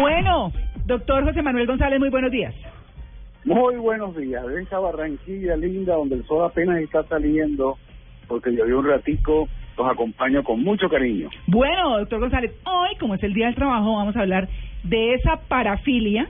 [0.00, 0.52] Bueno,
[0.84, 2.54] doctor José Manuel González, muy buenos días.
[3.44, 4.44] Muy buenos días.
[4.46, 7.78] De esa Barranquilla linda donde el sol apenas está saliendo,
[8.26, 11.30] porque llovió un ratico, los acompaño con mucho cariño.
[11.46, 14.48] Bueno, doctor González, hoy, como es el Día del Trabajo, vamos a hablar
[14.82, 16.28] de esa parafilia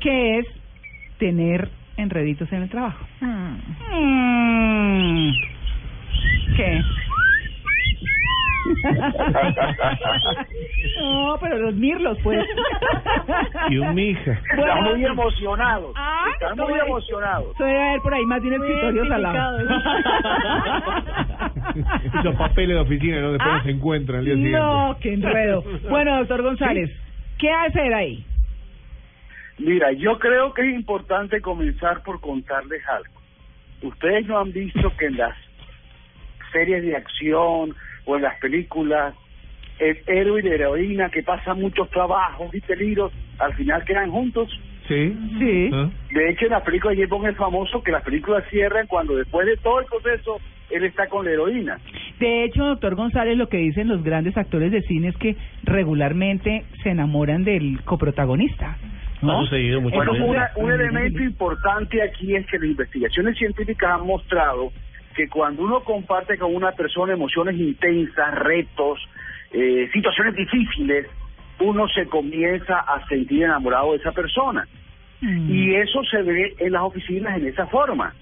[0.00, 0.46] que es
[1.18, 3.04] tener enreditos en el trabajo.
[3.20, 4.31] Mm.
[11.00, 12.44] No, pero los mirlos, pues.
[13.70, 14.32] Y un mija.
[14.32, 15.92] Está muy emocionado.
[15.96, 17.54] Ah, Está muy estoy- emocionado.
[17.56, 19.58] Soy a ver por ahí más de un escritorio al lado.
[22.20, 24.58] Esos papeles de oficina no después Ah, se encuentran al día siguiente.
[24.58, 25.64] No, qué enredo.
[25.88, 26.90] Bueno, doctor González,
[27.38, 28.24] ¿qué hacer ahí?
[29.58, 33.12] Mira, yo creo que es importante comenzar por contarles algo.
[33.82, 35.36] Ustedes no han visto que en las
[36.52, 39.14] series de acción o en las películas,
[39.78, 44.48] el héroe y la heroína que pasan muchos trabajos y peligros, al final quedan juntos.
[44.88, 45.16] Sí.
[45.38, 45.70] Sí.
[45.72, 45.88] ¿Ah?
[46.10, 49.14] De hecho, en la película de James Bond es famoso que las películas cierran cuando
[49.16, 50.38] después de todo el proceso
[50.70, 51.78] él está con la heroína.
[52.18, 56.64] De hecho, doctor González, lo que dicen los grandes actores de cine es que regularmente
[56.82, 58.76] se enamoran del coprotagonista.
[59.20, 59.38] ¿no?
[59.38, 63.90] Ha sucedido muchas Bueno, Entonces, una- un elemento importante aquí es que las investigaciones científicas
[64.00, 64.72] han mostrado
[65.12, 68.98] que cuando uno comparte con una persona emociones intensas, retos,
[69.52, 71.06] eh, situaciones difíciles,
[71.60, 74.66] uno se comienza a sentir enamorado de esa persona.
[75.20, 78.14] mm, Y eso se ve en las oficinas en esa forma.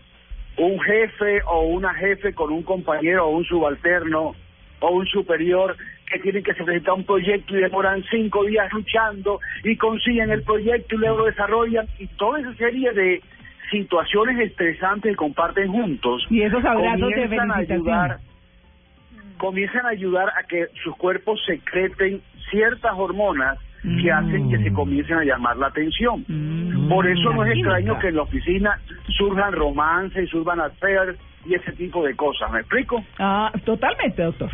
[0.56, 4.34] Un jefe o una jefe con un compañero o un subalterno
[4.80, 5.76] o un superior
[6.10, 10.96] que tienen que presentar un proyecto y demoran cinco días luchando y consiguen el proyecto
[10.96, 13.22] y luego lo desarrollan y toda esa serie de
[13.70, 18.18] situaciones estresantes que comparten juntos Y esos abrazos comienzan a ayudar
[19.38, 24.14] comienzan a ayudar a que sus cuerpos secreten ciertas hormonas que Mm.
[24.14, 26.22] hacen que se comiencen a llamar la atención.
[26.28, 26.88] Mm.
[26.88, 28.78] Por eso no es extraño que en la oficina
[29.16, 32.52] surjan romances y surjan affairs y ese tipo de cosas.
[32.52, 33.02] ¿Me explico?
[33.18, 34.50] Ah, totalmente, doctor.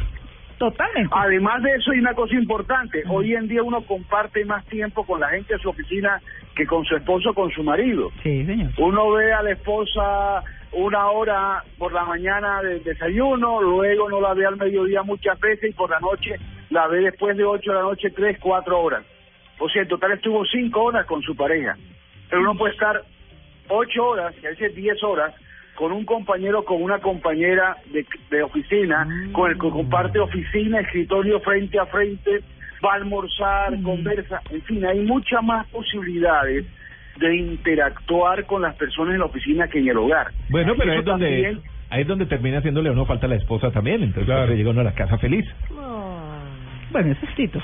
[0.59, 1.11] Totalmente.
[1.15, 3.03] Además de eso hay una cosa importante.
[3.09, 6.21] Hoy en día uno comparte más tiempo con la gente de su oficina
[6.55, 8.11] que con su esposo o con su marido.
[8.23, 8.71] Sí, señor.
[8.79, 14.35] Uno ve a la esposa una hora por la mañana de desayuno, luego no la
[14.35, 16.37] ve al mediodía muchas veces y por la noche
[16.71, 19.05] la ve después de ocho de la noche, tres, cuatro horas.
[19.59, 21.77] O sea, en total estuvo cinco horas con su pareja.
[22.29, 23.03] Pero uno puede estar
[23.69, 25.35] ocho horas, y a veces diez horas,
[25.77, 31.39] con un compañero, con una compañera de, de oficina, con el que comparte oficina, escritorio
[31.41, 32.41] frente a frente,
[32.85, 36.65] va a almorzar, conversa, en fin, hay muchas más posibilidades
[37.19, 40.29] de interactuar con las personas en la oficina que en el hogar.
[40.51, 41.61] Bueno, pero ahí Eso es donde también-
[41.91, 44.53] ahí es donde termina haciéndole a uno falta la esposa también, entonces Claro.
[44.55, 45.45] llega uno a la casa feliz.
[46.91, 47.61] Bueno, eso es Tito.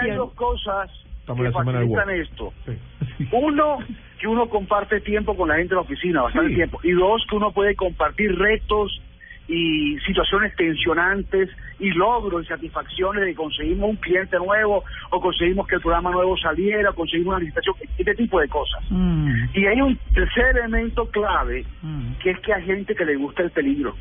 [0.00, 0.90] Hay dos cosas
[1.26, 2.52] Estamos que facilitan esto.
[2.64, 3.26] Sí.
[3.32, 3.78] Uno,
[4.20, 6.54] que uno comparte tiempo con la gente de la oficina, bastante Sí.
[6.54, 6.78] tiempo.
[6.84, 9.00] Y dos, que uno puede compartir retos
[9.48, 11.48] y situaciones tensionantes
[11.78, 16.10] y logros y satisfacciones de que conseguimos un cliente nuevo o conseguimos que el programa
[16.10, 18.82] nuevo saliera o conseguimos una licitación, este tipo de cosas.
[18.90, 22.12] Mm, Y hay un tercer elemento clave, mm.
[22.22, 23.94] que es que hay gente que le gusta el peligro.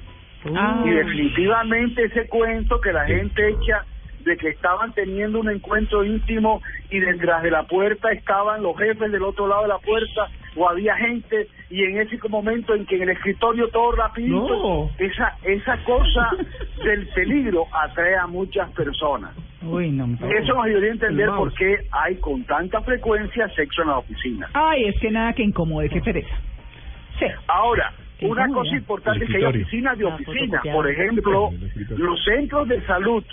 [0.56, 0.84] Ah.
[0.86, 3.84] Y definitivamente ese cuento que la gente echa
[4.26, 9.12] de que estaban teniendo un encuentro íntimo y detrás de la puerta estaban los jefes
[9.12, 10.28] del otro lado de la puerta
[10.58, 14.90] o había gente y en ese momento en que en el escritorio todo rapidito No.
[14.98, 16.30] esa esa cosa
[16.84, 19.32] del peligro atrae a muchas personas
[19.62, 20.08] Uy, no.
[20.08, 23.98] me- eso nos ayudaría a entender por qué hay con tanta frecuencia sexo en la
[24.00, 26.36] oficina Ay, es que nada que incomode, qué pereza.
[27.20, 27.26] Sí.
[27.48, 30.36] Ahora, una cosa importante es que hay oficinas de La oficina.
[30.62, 30.74] fotocopiadora.
[30.74, 31.50] Por ejemplo,
[31.98, 33.24] los centros de salud,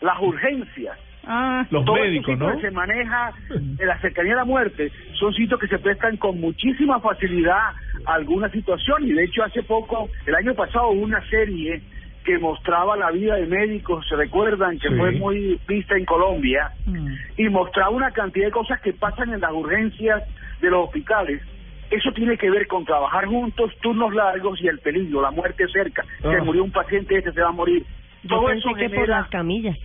[0.00, 2.50] las urgencias, Ah, Los todo médicos, ¿no?
[2.56, 6.40] que se maneja en la cercanía de la muerte, son sitios que se prestan con
[6.40, 7.72] muchísima facilidad
[8.06, 9.06] a alguna situación.
[9.06, 11.82] Y de hecho, hace poco, el año pasado, hubo una serie
[12.24, 14.94] que mostraba la vida de médicos, se recuerdan, que Sí.
[14.96, 17.08] fue muy vista en Colombia, mm.
[17.36, 20.22] y mostraba una cantidad de cosas que pasan en las urgencias
[20.62, 21.42] de los hospitales
[21.90, 26.04] Eso tiene que ver con trabajar juntos, turnos largos y el peligro, la muerte cerca.
[26.22, 26.44] Se Ah.
[26.44, 27.84] murió un paciente, este se va a morir.
[28.22, 29.76] Yo Todo pensé eso que por genera- las camillas.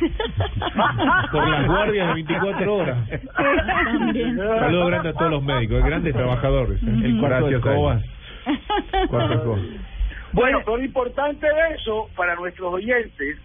[1.32, 2.98] Por las guardias de 24 horas.
[4.60, 6.82] Saludos grande a todos los médicos, grandes trabajadores.
[6.82, 8.02] El cuarto de escobas.
[10.32, 13.38] Bueno, pero lo importante de eso para nuestros oyentes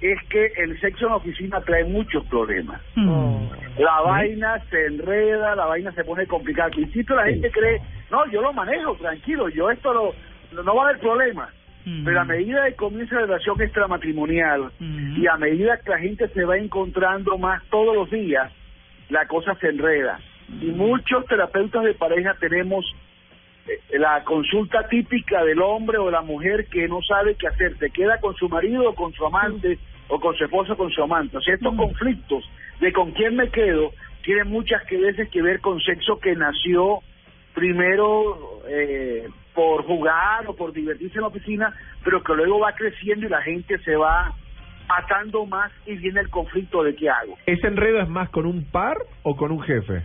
[0.00, 2.80] es que el sexo en la oficina trae muchos problemas.
[2.94, 3.46] Mm.
[3.78, 6.66] La vaina se enreda, la vaina se pone complicada.
[6.66, 7.80] Al principio la gente cree,
[8.10, 10.14] no, yo lo manejo, tranquilo, yo esto lo,
[10.52, 11.48] no, no va a haber problema.
[11.88, 12.04] Mm.
[12.04, 15.22] Pero a medida que comienza la relación extramatrimonial Mm.
[15.22, 18.52] y a medida que la gente se va encontrando más todos los días,
[19.08, 20.20] la cosa se enreda.
[20.60, 22.84] Y muchos terapeutas de pareja tenemos
[23.66, 27.76] eh, la consulta típica del hombre o de la mujer que no sabe qué hacer,
[27.78, 30.90] se queda con su marido o con su amante o con su esposa o con
[30.90, 31.36] su amante.
[31.36, 32.44] O sea, estos conflictos
[32.80, 33.92] de con quién me quedo
[34.22, 37.00] tienen muchas que veces que ver con sexo que nació
[37.54, 39.26] primero eh,
[39.58, 41.74] por jugar o por divertirse en la oficina,
[42.04, 44.32] pero que luego va creciendo y la gente se va
[44.88, 47.36] atando más y viene el conflicto de qué hago.
[47.44, 50.04] ¿Ese enredo es más con un par o con un jefe?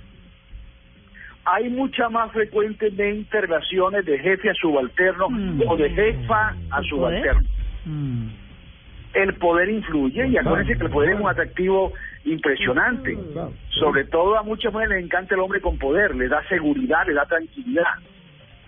[1.46, 5.28] hay mucha más frecuentemente relaciones de jefe a subalterno
[5.68, 7.42] o de jefa a subalterno.
[7.86, 8.28] Mm.
[9.14, 11.92] El poder influye y acuérdense que el poder es un atractivo
[12.24, 13.18] impresionante.
[13.68, 17.14] Sobre todo a muchas mujeres les encanta el hombre con poder, le da seguridad, le
[17.14, 17.84] da tranquilidad.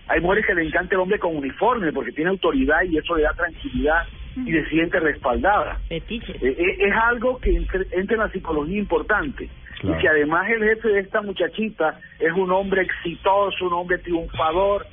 [0.08, 3.24] Hay mujeres que le encanta el hombre con uniforme porque tiene autoridad y eso le
[3.24, 4.04] da tranquilidad
[4.36, 5.80] y se siente respaldada.
[6.42, 9.50] Eh, eh, es algo que entre- entra en la psicología importante.
[9.80, 9.98] Claro.
[9.98, 14.86] Y si además el jefe de esta muchachita es un hombre exitoso, un hombre triunfador,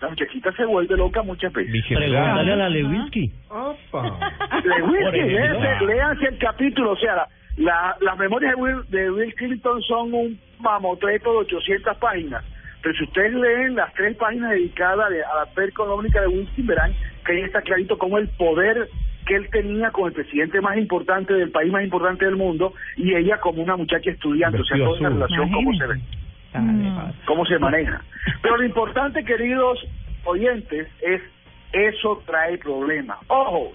[0.00, 1.72] la muchachita se vuelve loca muchas veces.
[2.22, 3.32] Pregúntale a la Lewinsky.
[5.26, 9.82] Léanse, léanse el capítulo, o sea, la, la- las memorias de Will, de Will Clinton
[9.82, 12.44] son un mamotreto de 800 páginas.
[12.82, 16.66] Pero si ustedes leen las tres páginas dedicadas de- a la per económica de Winston,
[16.66, 16.92] verán
[17.24, 18.88] que ahí está clarito cómo el poder
[19.26, 23.14] que él tenía con el presidente más importante del país más importante del mundo y
[23.14, 26.00] ella como una muchacha estudiante, o sea, toda esa relación cómo se ve
[26.54, 27.14] Imagínense.
[27.26, 28.02] cómo se maneja.
[28.42, 29.78] Pero lo importante, queridos
[30.24, 31.20] oyentes, es
[31.72, 33.18] eso trae problemas.
[33.28, 33.72] Ojo,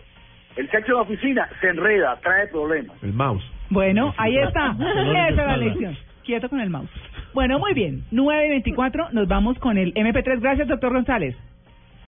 [0.57, 3.01] el sexo en la oficina se enreda, trae problemas.
[3.03, 3.43] El mouse.
[3.69, 4.73] Bueno, ahí está.
[4.73, 5.97] De Esa es la lección.
[6.25, 6.89] Quieto con el mouse.
[7.35, 8.05] Bueno, muy bien.
[8.11, 10.39] 9 y 24, nos vamos con el MP3.
[10.39, 11.35] Gracias, doctor González.